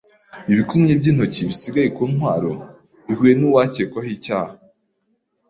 [0.51, 2.51] Ibikumwe by'intoki bisigaye ku ntwaro
[3.05, 4.53] bihuye n'uwakekwaho icyaha.